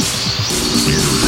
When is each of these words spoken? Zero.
Zero. 0.00 1.23